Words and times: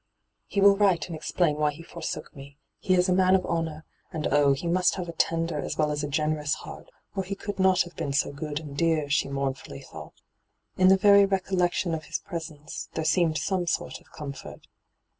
'He 0.47 0.61
will 0.61 0.77
write 0.77 1.05
and 1.05 1.15
explain 1.15 1.57
why 1.57 1.69
he 1.73 1.83
forsook 1.83 2.35
me. 2.35 2.57
He 2.79 2.95
is 2.95 3.07
a 3.07 3.13
man 3.13 3.35
of 3.35 3.45
honour; 3.45 3.85
and 4.11 4.25
oh, 4.31 4.53
he 4.53 4.65
must 4.65 4.95
have 4.95 5.07
a 5.07 5.11
tender 5.11 5.59
as 5.59 5.77
well 5.77 5.91
as 5.91 6.03
a 6.03 6.07
generous 6.07 6.55
heart, 6.55 6.89
or 7.15 7.23
he 7.23 7.35
could 7.35 7.59
not 7.59 7.83
have 7.83 7.95
been 7.95 8.11
so 8.11 8.31
good 8.31 8.59
and 8.59 8.75
dear,' 8.75 9.11
she 9.11 9.29
mournfully 9.29 9.81
thought 9.81 10.19
In 10.75 10.87
the 10.87 10.97
very 10.97 11.27
recollection 11.27 11.93
of 11.93 12.05
his 12.05 12.17
presence 12.17 12.89
there 12.95 13.05
seemed 13.05 13.37
some 13.37 13.67
sort 13.67 14.01
of 14.01 14.11
comfort. 14.11 14.65